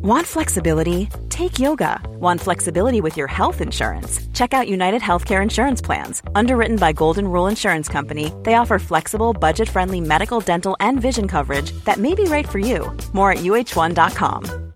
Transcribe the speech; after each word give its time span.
Want 0.00 0.27
flexibility? 0.27 1.09
Take 1.29 1.59
yoga. 1.59 1.99
Want 2.19 2.41
flexibility 2.41 3.01
with 3.01 3.17
your 3.17 3.27
health 3.27 3.61
insurance? 3.61 4.19
Check 4.33 4.53
out 4.53 4.67
United 4.67 5.01
Healthcare 5.01 5.41
Insurance 5.41 5.81
Plans. 5.81 6.21
Underwritten 6.35 6.77
by 6.77 6.91
Golden 6.93 7.27
Rule 7.27 7.47
Insurance 7.47 7.87
Company, 7.87 8.31
they 8.43 8.55
offer 8.55 8.79
flexible, 8.79 9.33
budget 9.33 9.69
friendly 9.69 10.01
medical, 10.01 10.39
dental, 10.39 10.75
and 10.79 11.01
vision 11.01 11.27
coverage 11.27 11.71
that 11.85 11.97
may 11.97 12.13
be 12.15 12.23
right 12.23 12.47
for 12.47 12.59
you. 12.59 12.79
More 13.13 13.31
at 13.31 13.39
uh1.com. 13.39 14.71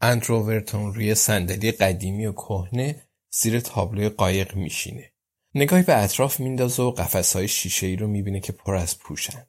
اندروورتون 0.00 0.94
روی 0.94 1.14
صندلی 1.14 1.72
قدیمی 1.72 2.26
و 2.26 2.32
کهنه 2.32 3.02
زیر 3.30 3.60
تابلوی 3.60 4.08
قایق 4.08 4.56
میشینه. 4.56 5.12
نگاهی 5.54 5.82
به 5.82 6.02
اطراف 6.02 6.40
میندازه 6.40 6.82
و 6.82 6.90
قفسهای 6.90 7.48
شیشه 7.48 7.86
ای 7.86 7.96
رو 7.96 8.06
میبینه 8.06 8.40
که 8.40 8.52
پر 8.52 8.74
از 8.74 8.98
پوشن. 8.98 9.46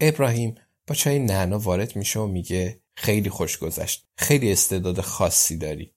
ابراهیم 0.00 0.54
با 0.86 0.94
چای 0.94 1.18
نعنا 1.18 1.58
وارد 1.58 1.96
میشه 1.96 2.20
و 2.20 2.26
میگه 2.26 2.80
خیلی 2.96 3.30
خوش 3.30 3.58
گذشت. 3.58 4.08
خیلی 4.16 4.52
استعداد 4.52 5.00
خاصی 5.00 5.56
داری. 5.56 5.94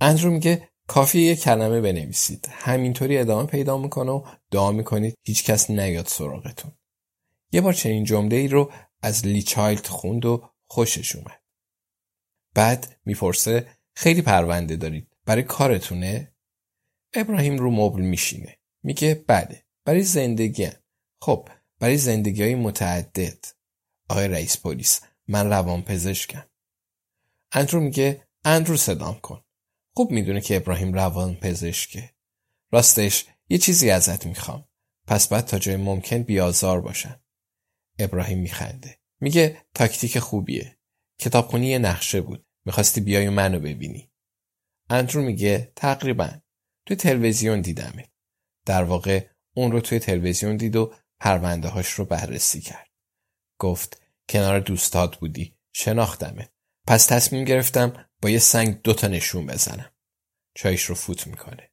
اندرو 0.00 0.30
میگه 0.30 0.68
کافی 0.86 1.20
یه 1.20 1.36
کلمه 1.36 1.80
بنویسید. 1.80 2.48
همینطوری 2.52 3.18
ادامه 3.18 3.46
پیدا 3.46 3.78
می‌کنه 3.78 4.10
و 4.10 4.26
دعا 4.50 4.72
می‌کنید 4.72 5.18
هیچکس 5.22 5.70
نیاد 5.70 6.06
سراغتون. 6.06 6.72
یه 7.52 7.60
بار 7.60 7.72
چنین 7.72 8.04
جمله 8.04 8.36
ای 8.36 8.48
رو 8.48 8.72
از 9.02 9.26
لی 9.26 9.42
چایلد 9.42 9.86
خوند 9.86 10.26
و 10.26 10.50
خوشش 10.66 11.16
اومد. 11.16 11.42
بعد 12.54 13.00
می‌پرسه 13.04 13.66
خیلی 13.94 14.22
پرونده 14.22 14.76
دارید. 14.76 15.16
برای 15.24 15.42
کارتونه؟ 15.42 16.34
ابراهیم 17.14 17.58
رو 17.58 17.70
مبل 17.70 18.00
میشینه. 18.00 18.58
میگه 18.82 19.24
بله. 19.26 19.64
برای 19.84 20.02
زندگی 20.02 20.64
هم. 20.64 20.72
خب 21.22 21.48
برای 21.80 21.96
زندگی 21.96 22.42
های 22.42 22.54
متعدد. 22.54 23.44
آقای 24.08 24.28
رئیس 24.28 24.58
پلیس 24.58 25.00
من 25.28 25.50
روان 25.50 25.82
پزشکم. 25.82 26.46
اندرو 27.52 27.80
میگه 27.80 28.26
اندرو 28.44 28.76
صدام 28.76 29.20
کن. 29.20 29.44
خوب 29.94 30.10
می‌دونه 30.10 30.40
که 30.40 30.56
ابراهیم 30.56 30.92
روان 30.92 31.34
پزشکه. 31.34 32.10
راستش 32.72 33.26
یه 33.48 33.58
چیزی 33.58 33.90
ازت 33.90 34.26
می‌خوام. 34.26 34.68
پس 35.06 35.28
بعد 35.28 35.44
تا 35.44 35.58
جای 35.58 35.76
ممکن 35.76 36.22
بیازار 36.22 36.80
باشم. 36.80 37.20
ابراهیم 37.98 38.38
میخنده. 38.38 38.98
میگه 39.20 39.62
تاکتیک 39.74 40.18
خوبیه. 40.18 40.78
کتابخونی 41.18 41.66
یه 41.66 41.78
نقشه 41.78 42.20
بود. 42.20 42.46
می‌خواستی 42.64 43.00
بیای 43.00 43.26
و 43.26 43.30
منو 43.30 43.60
ببینی. 43.60 44.10
اندرو 44.90 45.22
میگه 45.22 45.72
تقریبا 45.76 46.30
توی 46.86 46.96
تلویزیون 46.96 47.60
دیدمه. 47.60 48.08
در 48.66 48.84
واقع 48.84 49.26
اون 49.54 49.72
رو 49.72 49.80
توی 49.80 49.98
تلویزیون 49.98 50.56
دید 50.56 50.76
و 50.76 50.94
پرونده 51.20 51.68
هاش 51.68 51.88
رو 51.88 52.04
بررسی 52.04 52.60
کرد. 52.60 52.88
گفت 53.58 54.02
کنار 54.28 54.60
دوستات 54.60 55.16
بودی. 55.16 55.56
شناختمه. 55.72 56.48
پس 56.86 57.06
تصمیم 57.06 57.44
گرفتم 57.44 58.06
با 58.22 58.30
یه 58.30 58.38
سنگ 58.38 58.82
دوتا 58.82 59.08
نشون 59.08 59.46
بزنم. 59.46 59.90
چایش 60.54 60.84
رو 60.84 60.94
فوت 60.94 61.26
می‌کنه. 61.26 61.70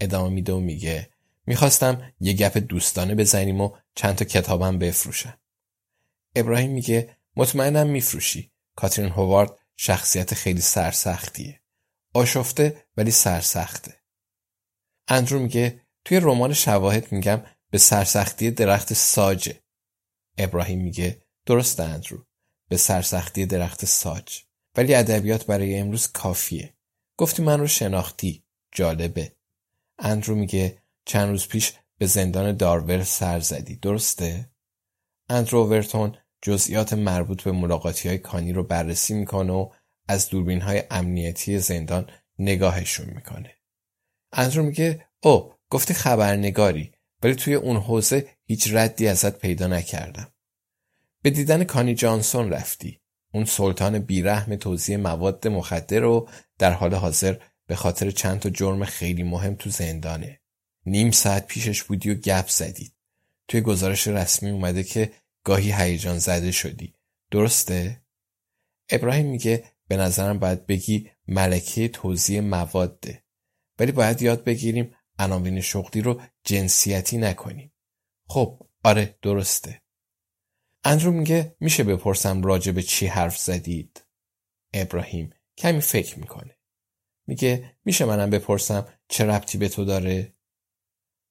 ادامه 0.00 0.28
میده 0.34 0.52
و 0.52 0.60
میگه 0.60 1.10
می‌خواستم 1.46 2.12
یه 2.20 2.32
گپ 2.32 2.58
دوستانه 2.58 3.14
بزنیم 3.14 3.60
و 3.60 3.76
چند 3.94 4.14
تا 4.14 4.24
کتابم 4.24 4.78
بفروشم. 4.78 5.38
ابراهیم 6.36 6.70
میگه 6.70 7.16
مطمئنم 7.36 7.86
میفروشی. 7.86 8.52
کاترین 8.76 9.08
هوارد 9.08 9.58
شخصیت 9.76 10.34
خیلی 10.34 10.60
سرسختیه. 10.60 11.60
آشفته 12.14 12.84
ولی 12.96 13.10
سرسخته. 13.10 13.94
اندرو 15.08 15.38
میگه 15.38 15.80
توی 16.04 16.20
رمان 16.20 16.52
شواهد 16.52 17.12
میگم 17.12 17.42
به 17.70 17.78
سرسختی 17.78 18.50
درخت 18.50 18.92
ساجه. 18.92 19.62
ابراهیم 20.38 20.80
میگه 20.82 21.22
درست 21.46 21.80
اندرو 21.80 22.26
به 22.68 22.76
سرسختی 22.76 23.46
درخت 23.46 23.84
ساج. 23.84 24.42
ولی 24.76 24.94
ادبیات 24.94 25.46
برای 25.46 25.78
امروز 25.78 26.08
کافیه. 26.12 26.74
گفتی 27.16 27.42
من 27.42 27.60
رو 27.60 27.66
شناختی. 27.66 28.44
جالبه. 28.72 29.36
اندرو 29.98 30.34
میگه 30.34 30.82
چند 31.04 31.28
روز 31.28 31.48
پیش 31.48 31.72
به 31.98 32.06
زندان 32.06 32.56
دارور 32.56 33.04
سر 33.04 33.40
زدی. 33.40 33.76
درسته؟ 33.76 34.50
اندرو 35.28 35.66
ورتون 35.66 36.16
جزئیات 36.42 36.92
مربوط 36.92 37.42
به 37.42 37.52
ملاقاتی 37.52 38.08
های 38.08 38.18
کانی 38.18 38.52
رو 38.52 38.62
بررسی 38.62 39.14
می‌کنه 39.14 39.52
و 39.52 39.70
از 40.08 40.28
دوربین 40.28 40.60
های 40.60 40.82
امنیتی 40.90 41.58
زندان 41.58 42.10
نگاهشون 42.38 43.06
می‌کنه. 43.06 43.56
اندرو 44.32 44.62
میگه 44.62 45.06
او 45.22 45.52
گفتی 45.70 45.94
خبرنگاری 45.94 46.92
ولی 47.22 47.34
توی 47.34 47.54
اون 47.54 47.76
حوزه 47.76 48.28
هیچ 48.44 48.68
ردی 48.72 49.08
ازت 49.08 49.38
پیدا 49.38 49.66
نکردم. 49.66 50.32
به 51.22 51.30
دیدن 51.30 51.64
کانی 51.64 51.94
جانسون 51.94 52.50
رفتی. 52.50 53.00
اون 53.32 53.44
سلطان 53.44 53.98
بیرحم 53.98 54.56
توزیع 54.56 54.96
مواد 54.96 55.48
مخدر 55.48 56.00
رو 56.00 56.28
در 56.58 56.72
حال 56.72 56.94
حاضر 56.94 57.36
به 57.66 57.76
خاطر 57.76 58.10
چند 58.10 58.40
تا 58.40 58.50
جرم 58.50 58.84
خیلی 58.84 59.22
مهم 59.22 59.54
تو 59.54 59.70
زندانه. 59.70 60.40
نیم 60.86 61.10
ساعت 61.10 61.46
پیشش 61.46 61.82
بودی 61.82 62.10
و 62.10 62.14
گپ 62.14 62.48
زدید. 62.48 62.92
توی 63.48 63.60
گزارش 63.60 64.08
رسمی 64.08 64.50
اومده 64.50 64.82
که 64.82 65.12
گاهی 65.44 65.72
هیجان 65.72 66.18
زده 66.18 66.50
شدی. 66.50 66.94
درسته؟ 67.30 68.02
ابراهیم 68.90 69.26
میگه 69.26 69.64
به 69.88 69.96
نظرم 69.96 70.38
باید 70.38 70.66
بگی 70.66 71.10
ملکه 71.28 71.88
توزیع 71.88 72.40
مواده. 72.40 73.22
ولی 73.78 73.92
باید 73.92 74.22
یاد 74.22 74.44
بگیریم 74.44 74.95
عناوین 75.18 75.60
شغلی 75.60 76.02
رو 76.02 76.22
جنسیتی 76.44 77.18
نکنیم. 77.18 77.72
خب 78.28 78.62
آره 78.84 79.18
درسته. 79.22 79.82
اندرو 80.84 81.12
میگه 81.12 81.56
میشه 81.60 81.84
بپرسم 81.84 82.42
راجع 82.42 82.72
به 82.72 82.82
چی 82.82 83.06
حرف 83.06 83.38
زدید؟ 83.38 84.06
ابراهیم 84.74 85.34
کمی 85.58 85.80
فکر 85.80 86.18
می‌کنه. 86.18 86.58
میگه 87.26 87.76
میشه 87.84 88.04
منم 88.04 88.30
بپرسم 88.30 88.88
چه 89.08 89.24
ربطی 89.24 89.58
به 89.58 89.68
تو 89.68 89.84
داره؟ 89.84 90.36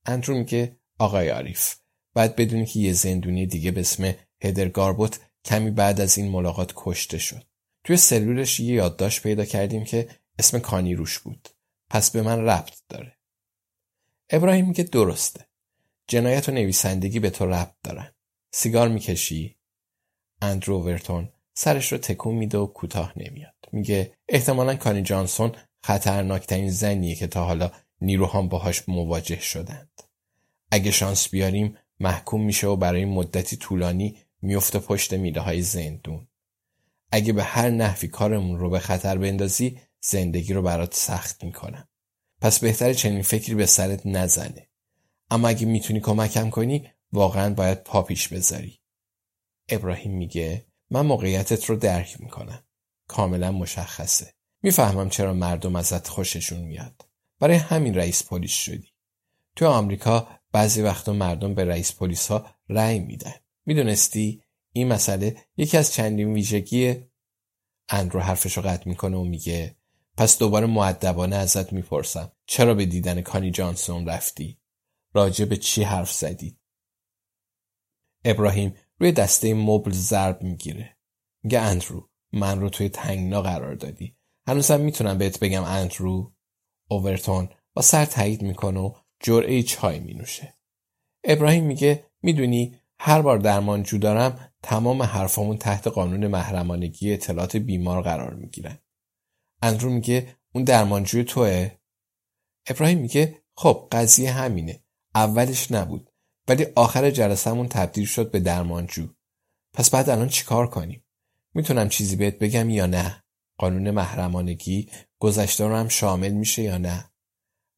اندرو 0.05 0.37
میگه 0.37 0.79
آقای 0.99 1.29
عریف 1.29 1.75
باید 2.15 2.35
بدونی 2.35 2.65
که 2.65 2.79
یه 2.79 2.93
زندونی 2.93 3.45
دیگه 3.45 3.71
به 3.71 3.81
اسم 3.81 4.15
هدر 4.41 4.69
گاربوت 4.69 5.19
کمی 5.45 5.71
بعد 5.71 6.01
از 6.01 6.17
این 6.17 6.31
ملاقات 6.31 6.73
کشته 6.75 7.17
شد. 7.17 7.47
توی 7.83 7.97
سلولش 7.97 8.59
یه 8.59 8.75
یادداشت 8.75 9.23
پیدا 9.23 9.45
کردیم 9.45 9.83
که 9.83 10.09
اسم 10.39 10.59
کانی 10.59 10.95
روش 10.95 11.19
بود. 11.19 11.49
پس 11.89 12.11
به 12.11 12.21
من 12.21 12.39
ربط 12.39 12.77
داره. 12.89 13.19
ابراهیم 14.29 14.67
میگه 14.67 14.83
درسته. 14.83 15.45
جنایت 16.07 16.49
و 16.49 16.51
نویسندگی 16.51 17.19
به 17.19 17.29
تو 17.29 17.45
ربط 17.45 17.75
دارن. 17.83 18.11
سیگار 18.51 18.87
می‌کشی؟ 18.87 19.57
اندرو 20.41 20.83
ورتون 20.83 21.29
سرش 21.53 21.91
رو 21.91 21.97
تکون 21.97 22.35
میده 22.35 22.57
و 22.57 22.65
کوتاه 22.65 23.13
نمیاد. 23.15 23.55
میگه 23.71 24.13
احتمالا 24.27 24.75
کانی 24.75 25.01
جانسون 25.01 25.51
خطرناکترین 25.83 26.69
زنیه 26.69 27.15
که 27.15 27.27
تا 27.27 27.45
حالا 27.45 27.71
نیروهام 28.01 28.49
باهاش 28.49 28.89
مواجه 28.89 29.39
شدند. 29.39 30.01
اگه 30.71 30.91
شانس 30.91 31.29
بیاریم 31.29 31.77
محکوم 31.99 32.45
میشه 32.45 32.67
و 32.67 32.75
برای 32.75 33.05
مدتی 33.05 33.57
طولانی 33.57 34.17
میفته 34.41 34.79
پشت 34.79 35.13
میله 35.13 35.41
های 35.41 35.61
زندون. 35.61 36.27
اگه 37.11 37.33
به 37.33 37.43
هر 37.43 37.69
نحوی 37.69 38.07
کارمون 38.07 38.59
رو 38.59 38.69
به 38.69 38.79
خطر 38.79 39.17
بندازی 39.17 39.79
زندگی 40.01 40.53
رو 40.53 40.61
برات 40.61 40.93
سخت 40.93 41.43
می‌کنم. 41.43 41.87
پس 42.41 42.59
بهتره 42.59 42.93
چنین 42.93 43.21
فکری 43.21 43.55
به 43.55 43.65
سرت 43.65 44.05
نزنه. 44.05 44.69
اما 45.31 45.47
اگه 45.47 45.65
می‌تونی 45.65 45.99
کمکم 45.99 46.49
کنی 46.49 46.89
واقعا 47.11 47.53
باید 47.53 47.83
پا 47.83 48.01
پیش 48.01 48.27
بذاری. 48.27 48.79
ابراهیم 49.69 50.17
میگه 50.17 50.65
من 50.89 51.01
موقعیتت 51.01 51.65
رو 51.65 51.75
درک 51.75 52.21
می‌کنم. 52.21 52.63
کاملا 53.07 53.51
مشخصه. 53.51 54.33
می‌فهمم 54.61 55.09
چرا 55.09 55.33
مردم 55.33 55.75
ازت 55.75 56.07
خوششون 56.07 56.59
میاد. 56.59 57.05
برای 57.39 57.55
همین 57.55 57.95
رئیس 57.95 58.23
پلیس 58.23 58.51
شدی. 58.51 58.89
تو 59.55 59.67
آمریکا 59.67 60.27
بعضی 60.51 60.81
وقتا 60.81 61.13
مردم 61.13 61.53
به 61.53 61.65
رئیس 61.65 61.95
پلیس 61.95 62.27
ها 62.27 62.45
رأی 62.69 62.99
میدن. 62.99 63.33
می‌دونستی 63.65 64.43
این 64.71 64.87
مسئله 64.87 65.37
یکی 65.57 65.77
از 65.77 65.93
چندین 65.93 66.33
ویژگی 66.33 66.95
اندرو 67.89 68.19
حرفشو 68.19 68.61
قطع 68.61 68.89
می‌کنه 68.89 69.17
و 69.17 69.23
میگه 69.23 69.75
پس 70.17 70.39
دوباره 70.39 70.67
معدبانه 70.67 71.35
ازت 71.35 71.73
می‌پرسم 71.73 72.31
چرا 72.45 72.73
به 72.73 72.85
دیدن 72.85 73.21
کانی 73.21 73.51
جانسون 73.51 74.05
رفتی؟ 74.05 74.59
راجع 75.13 75.45
به 75.45 75.57
چی 75.57 75.83
حرف 75.83 76.11
زدید؟ 76.11 76.59
ابراهیم 78.25 78.75
روی 78.99 79.11
دسته 79.11 79.53
مبل 79.53 79.91
ضرب 79.91 80.41
می‌گیره. 80.43 80.97
میگه 81.43 81.59
اندرو 81.59 82.09
من 82.33 82.61
رو 82.61 82.69
توی 82.69 82.89
تنگنا 82.89 83.41
قرار 83.41 83.75
دادی. 83.75 84.17
هنوزم 84.47 84.81
می‌تونم 84.81 85.17
بهت 85.17 85.39
بگم 85.39 85.63
اندرو 85.63 86.33
اوورتون 86.87 87.49
با 87.73 87.81
سر 87.81 88.05
تایید 88.05 88.41
می‌کنه 88.41 88.79
و 88.79 88.93
جرعه 89.19 89.63
چای 89.63 89.99
مینوشه. 89.99 90.53
ابراهیم 91.23 91.63
میگه 91.63 92.05
می‌دونی 92.21 92.79
هر 92.99 93.21
بار 93.21 93.37
درمانجو 93.37 93.97
دارم 93.97 94.53
تمام 94.63 95.03
حرفامون 95.03 95.57
تحت 95.57 95.87
قانون 95.87 96.27
محرمانگی 96.27 97.13
اطلاعات 97.13 97.57
بیمار 97.57 98.01
قرار 98.01 98.33
می‌گیرن. 98.33 98.79
اندرو 99.65 99.89
میگه 99.89 100.35
اون 100.53 100.63
درمانجوی 100.63 101.23
توه؟ 101.23 101.71
ابراهیم 102.67 102.97
میگه 102.97 103.41
خب 103.55 103.87
قضیه 103.91 104.31
همینه. 104.31 104.83
اولش 105.15 105.71
نبود. 105.71 106.09
ولی 106.47 106.65
آخر 106.75 107.11
جلسهمون 107.11 107.67
تبدیل 107.67 108.05
شد 108.05 108.31
به 108.31 108.39
درمانجو. 108.39 109.07
پس 109.73 109.89
بعد 109.89 110.09
الان 110.09 110.29
چیکار 110.29 110.67
کنیم؟ 110.69 111.03
می‌تونم 111.53 111.89
چیزی 111.89 112.15
بهت 112.15 112.39
بگم 112.39 112.69
یا 112.69 112.85
نه؟ 112.85 113.23
قانون 113.57 113.91
محرمانگی 113.91 114.89
گذشته 115.19 115.67
رو 115.67 115.75
هم 115.75 115.87
شامل 115.87 116.31
میشه 116.31 116.61
یا 116.61 116.77
نه؟ 116.77 117.11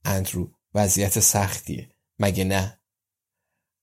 اندرو 0.05 0.51
وضعیت 0.73 1.19
سختیه. 1.19 1.89
مگه 2.19 2.43
نه؟ 2.43 2.79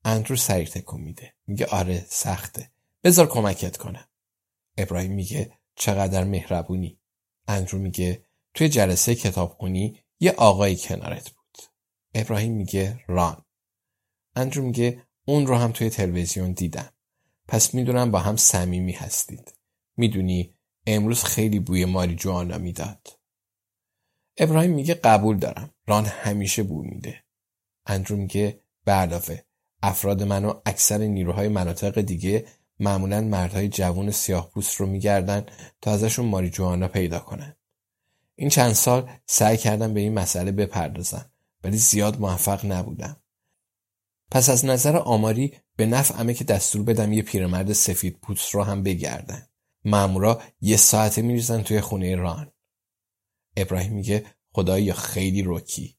اندرو 0.05 0.37
سریع 0.37 0.67
تکون 0.67 1.01
میده. 1.01 1.35
میگه 1.47 1.67
آره 1.67 2.06
سخته. 2.09 2.71
بذار 3.05 3.27
کمکت 3.27 3.77
کنم. 3.77 4.09
ابراهیم 4.79 5.12
میگه 5.12 5.59
چقدر 5.75 6.25
مهربونی. 6.25 6.99
اندرو 7.49 7.79
میگه 7.79 8.25
توی 8.55 8.69
جلسه 8.69 9.14
کتابخونی 9.14 9.99
یه 10.20 10.31
آقایی 10.31 10.76
کنارت 10.76 11.31
بود. 11.31 11.62
ابراهیم 12.14 12.52
میگه 12.52 13.00
ران. 13.06 13.44
اندرو 14.37 14.62
میگه 14.62 15.02
اون 15.25 15.46
رو 15.46 15.56
هم 15.56 15.73
توی 15.73 15.91
تلویزیون 15.91 16.52
دیدم. 16.52 16.91
پس 17.49 17.75
می‌دونم 17.75 18.11
با 18.11 18.19
هم 18.19 18.37
صمیمی 18.37 18.93
هستید. 18.93 19.55
می‌دونی 19.96 20.55
امروز 20.87 21.25
خیلی 21.25 21.58
بوی 21.58 21.85
ماری 21.85 22.14
جوانا 22.17 22.58
می‌داد. 22.58 23.08
ابراهیم 24.37 24.70
میگه 24.70 24.94
قبول 24.94 25.38
دارم. 25.38 25.70
ران 25.87 26.05
همیشه 26.05 26.62
بو 26.62 26.82
میده. 26.82 27.25
اندرو 27.87 28.17
میگه 28.17 28.61
به 28.85 29.44
افراد 29.82 30.23
من 30.23 30.44
و 30.44 30.61
اکثر 30.67 30.99
نیروهای 30.99 31.49
مناطق 31.49 32.00
دیگه 32.00 32.46
معمولا 32.81 33.21
مردهای 33.21 33.69
جوون 33.69 34.11
سیاه 34.11 34.50
پوست 34.50 34.76
رو 34.76 34.87
میگردن 34.87 35.47
تا 35.81 35.93
ازشون 35.93 36.26
ماری 36.26 36.50
جوانا 36.50 36.88
پیدا 36.88 37.19
کنن. 37.19 37.56
این 38.37 38.49
چند 38.49 38.73
سال 38.73 39.11
سعی 39.26 39.56
کردم 39.56 39.94
به 39.94 40.00
این 40.00 40.15
مسئله 40.15 40.53
بپردازم 40.53 41.31
ولی 41.65 41.76
زیاد 41.76 42.21
موفق 42.21 42.67
نبودم. 42.67 43.17
پس 44.31 44.50
از 44.50 44.65
نظر 44.65 44.97
آماری 44.97 45.55
به 45.76 45.87
نفعمه 45.87 46.35
که 46.35 46.44
دستور 46.44 46.82
بدم 46.82 47.12
یه 47.12 47.23
پیرمرد 47.23 47.73
سفید 47.73 48.19
پوست 48.23 48.55
رو 48.55 48.62
هم 48.62 48.82
بگردن. 48.82 49.47
مامورا 49.85 50.43
یه 50.61 50.77
ساعته 50.77 51.23
میریزن 51.23 51.62
توی 51.62 51.81
خونه 51.81 52.17
ران. 52.17 52.53
ابراهیم 53.56 53.93
میگه 53.93 54.27
خدایا 54.53 54.94
خیلی 54.94 55.43
روکی 55.43 55.97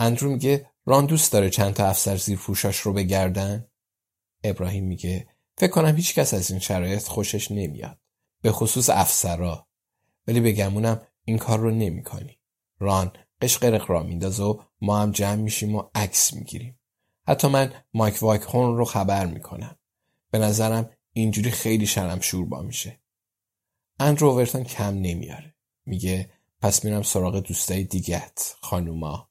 اندرو 0.00 0.30
میگه 0.30 0.70
ران 0.86 1.06
دوست 1.06 1.32
داره 1.32 1.50
چند 1.50 1.74
تا 1.74 1.86
افسر 1.86 2.16
زیر 2.16 2.38
پوشاش 2.38 2.76
رو 2.76 2.92
بگردن؟ 2.92 3.66
ابراهیم 4.44 4.84
میگه 4.84 5.28
فکر 5.58 5.70
کنم 5.70 5.96
هیچ 5.96 6.14
کس 6.14 6.34
از 6.34 6.50
این 6.50 6.60
شرایط 6.60 7.02
خوشش 7.02 7.50
نمیاد. 7.50 7.98
به 8.42 8.52
خصوص 8.52 8.90
افسرا. 8.90 9.66
ولی 10.26 10.40
بگمونم 10.40 11.00
این 11.24 11.38
کار 11.38 11.58
رو 11.58 11.70
نمی‌کنی. 11.70 12.38
ران 12.78 13.12
قشقرق 13.42 13.90
را 13.90 14.02
میندازه 14.02 14.42
و 14.42 14.62
ما 14.80 14.98
هم 14.98 15.10
جمع 15.10 15.34
میشیم 15.34 15.74
و 15.74 15.82
عکس 15.94 16.34
می‌گیریم. 16.34 16.78
حتی 17.28 17.48
من 17.48 17.72
مایک 17.94 18.22
وایکهورن 18.22 18.76
رو 18.76 18.84
خبر 18.84 19.26
می‌کنم. 19.26 19.76
به 20.30 20.38
نظرم 20.38 20.90
اینجوری 21.12 21.50
خیلی 21.50 21.86
شرم 21.86 22.20
شوربا 22.20 22.62
میشه. 22.62 23.00
اندرو 24.00 24.28
اوورتون 24.28 24.64
کم 24.64 24.94
نمیاره. 24.94 25.54
میگه 25.86 26.30
پس 26.60 26.84
میرم 26.84 27.02
سراغ 27.02 27.40
دوستای 27.40 27.84
دیگت 27.84 28.56
خانوما. 28.60 29.30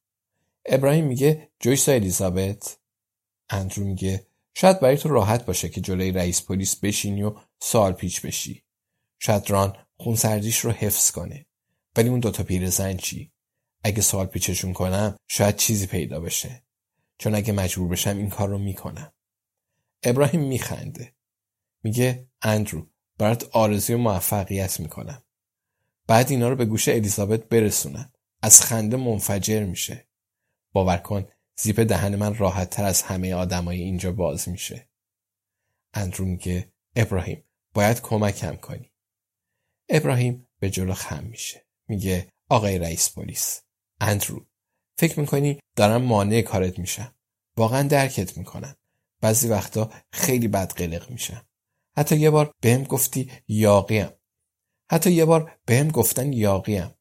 ابراهیم 0.65 1.05
میگه 1.05 1.51
جویس 1.59 1.89
و 1.89 1.91
الیزابت. 1.91 2.77
اندرو 3.49 3.83
میگه 3.83 4.27
شاید 4.57 4.79
برای 4.79 4.97
تو 4.97 5.09
راحت 5.09 5.45
باشه 5.45 5.69
که 5.69 5.81
جلوی 5.81 6.11
رئیس 6.11 6.41
پلیس 6.41 6.75
بشینی 6.75 7.23
و 7.23 7.35
سال 7.59 7.93
پیچ 7.93 8.21
بشی. 8.21 8.63
شاید 9.19 9.49
ران 9.49 9.77
خونسردیش 9.97 10.59
رو 10.59 10.71
حفظ 10.71 11.11
کنه. 11.11 11.45
ولی 11.95 12.09
اون 12.09 12.19
دوتا 12.19 12.43
پیرزن 12.43 12.97
چی؟ 12.97 13.31
اگه 13.83 14.01
سال 14.01 14.25
پیچشون 14.25 14.73
کنم 14.73 15.17
شاید 15.27 15.55
چیزی 15.55 15.87
پیدا 15.87 16.19
بشه. 16.19 16.63
چون 17.17 17.35
اگه 17.35 17.53
مجبور 17.53 17.87
بشم 17.87 18.17
این 18.17 18.29
کار 18.29 18.49
رو 18.49 18.57
می‌کنم. 18.57 19.13
ابراهیم 20.03 20.41
میخنده. 20.41 21.15
میگه 21.83 22.27
اندرو 22.41 22.87
برات 23.17 23.49
آرزوی 23.51 23.95
موفقیت 23.95 24.79
می‌کنم. 24.79 25.23
بعد 26.07 26.31
اینا 26.31 26.49
رو 26.49 26.55
به 26.55 26.65
گوش 26.65 26.87
الیزابت 26.87 27.49
برسونم. 27.49 28.13
از 28.41 28.61
خنده 28.61 28.97
منفجر 28.97 29.63
میشه. 29.63 30.07
باور 30.71 30.97
کن 30.97 31.27
زیپ 31.57 31.79
دهن 31.79 32.15
من 32.15 32.35
راحت 32.35 32.69
تر 32.69 32.83
از 32.83 33.01
همه 33.01 33.33
آدمای 33.33 33.81
اینجا 33.81 34.11
باز 34.11 34.49
میشه. 34.49 34.89
اندرو 35.93 36.25
میگه 36.25 36.73
ابراهیم 36.95 37.43
باید 37.73 38.01
کمکم 38.01 38.55
کنی. 38.55 38.91
ابراهیم 39.89 40.47
به 40.59 40.69
جلو 40.69 40.93
خم 40.93 41.23
میشه. 41.23 41.65
میگه 41.87 42.33
آقای 42.49 42.79
رئیس 42.79 43.13
پلیس 43.13 43.61
اندرو 44.01 44.45
فکر 44.97 45.19
می‌کنی 45.19 45.59
دارم 45.75 46.01
مانع 46.01 46.41
کارت 46.41 46.79
میشم؟ 46.79 47.15
واقعا 47.57 47.87
درکت 47.87 48.37
می‌کنم. 48.37 48.75
بعضی 49.21 49.47
وقتا 49.47 49.91
خیلی 50.11 50.47
بد 50.47 50.71
قلق 50.71 51.09
میشم. 51.09 51.47
حتی 51.97 52.17
یه 52.17 52.29
بار 52.29 52.51
بهم 52.61 52.83
گفتی 52.83 53.31
یاقیم. 53.47 54.09
حتی 54.91 55.11
یه 55.11 55.25
بار 55.25 55.57
بهم 55.65 55.87
گفتن 55.87 56.33
یاقیم. 56.33 56.91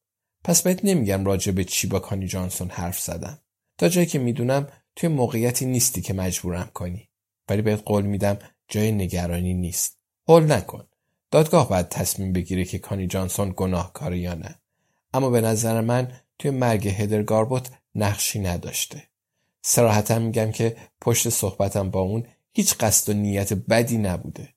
پس 0.44 0.62
بهت 0.62 0.84
نمیگم 0.84 1.24
راجع 1.24 1.52
به 1.52 1.64
چی 1.64 1.86
با 1.86 2.00
کانی 2.00 2.26
جانسون 2.26 2.70
حرف 2.70 3.00
زدم. 3.00 3.43
جایی 3.88 4.06
که 4.06 4.18
می‌دونم 4.18 4.68
توی 4.96 5.08
موقعیتی 5.08 5.66
نیستی 5.66 6.02
که 6.02 6.14
مجبورم 6.14 6.70
کنی. 6.74 7.08
ولی 7.48 7.62
بهت 7.62 7.82
قول 7.84 8.04
میدم 8.04 8.38
جای 8.68 8.92
نگرانی 8.92 9.54
نیست. 9.54 9.98
قول 10.26 10.52
نکن. 10.52 10.88
دادگاه 11.30 11.68
باید 11.68 11.88
تصمیم 11.88 12.32
بگیره 12.32 12.64
که 12.64 12.78
کانی 12.78 13.06
جانسون 13.06 13.54
گناهکاره 13.56 14.18
یا 14.18 14.34
نه. 14.34 14.60
اما 15.12 15.30
به 15.30 15.40
نظر 15.40 15.80
من 15.80 16.12
توی 16.38 16.50
مرگ 16.50 16.88
هدر 16.88 17.22
گاربوت 17.22 17.70
نقشی 17.94 18.38
نداشته. 18.38 19.02
سراحتا 19.62 20.18
میگم 20.18 20.52
که 20.52 20.76
پشت 21.00 21.28
صحبتم 21.28 21.90
با 21.90 22.00
اون 22.00 22.26
هیچ 22.52 22.74
قصد 22.74 23.10
و 23.10 23.12
نیت 23.12 23.52
بدی 23.52 23.98
نبوده. 23.98 24.54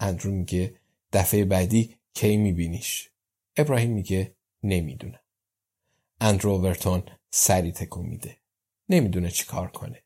اندرو 0.00 0.30
میگه 0.30 0.74
دفعه 1.12 1.44
بعدی 1.44 1.96
کی 2.14 2.36
میبینیش؟ 2.36 3.10
ابراهیم 3.56 3.90
میگه 3.90 4.36
نمی‌دونه 4.62 5.20
اندرو 6.20 6.50
اوورتون 6.50 7.02
سری 7.30 7.72
تکون 7.72 8.06
میده. 8.06 8.36
نمیدونه 8.89 9.29
چی 9.29 9.45
کار 9.45 9.67
کنه 9.67 10.03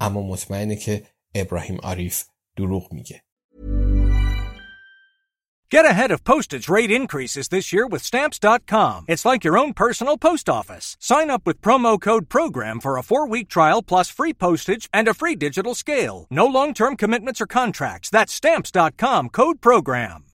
اما 0.00 0.22
مطمئنه 0.22 0.76
که 0.76 1.06
ابراهیم 1.34 1.78
عریف 1.82 2.24
دروغ 2.56 2.92
میگه 2.92 3.22
Get 5.68 5.84
ahead 5.84 6.12
of 6.12 6.22
postage 6.22 6.68
rate 6.68 6.92
increases 6.92 7.48
this 7.48 7.72
year 7.72 7.88
with 7.88 8.00
Stamps.com. 8.00 9.04
It's 9.08 9.24
like 9.24 9.42
your 9.42 9.58
own 9.58 9.72
personal 9.72 10.16
post 10.16 10.48
office. 10.48 10.96
Sign 11.00 11.28
up 11.28 11.44
with 11.44 11.60
promo 11.60 12.00
code 12.00 12.28
PROGRAM 12.28 12.78
for 12.78 12.96
a 12.96 13.02
four 13.02 13.26
week 13.26 13.48
trial 13.48 13.82
plus 13.82 14.08
free 14.08 14.32
postage 14.32 14.88
and 14.92 15.08
a 15.08 15.14
free 15.14 15.34
digital 15.34 15.74
scale. 15.74 16.28
No 16.30 16.46
long 16.46 16.72
term 16.72 16.96
commitments 16.96 17.40
or 17.40 17.46
contracts. 17.46 18.10
That's 18.10 18.32
Stamps.com 18.32 19.30
code 19.30 19.60
PROGRAM. 19.60 20.26